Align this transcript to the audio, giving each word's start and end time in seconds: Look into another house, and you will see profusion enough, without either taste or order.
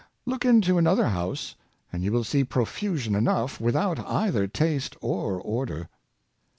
Look 0.25 0.45
into 0.45 0.79
another 0.79 1.09
house, 1.09 1.53
and 1.93 2.03
you 2.03 2.11
will 2.11 2.23
see 2.23 2.43
profusion 2.43 3.13
enough, 3.13 3.61
without 3.61 3.99
either 3.99 4.47
taste 4.47 4.95
or 4.99 5.39
order. 5.39 5.89